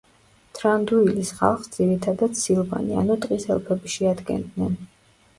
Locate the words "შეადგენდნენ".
3.97-4.73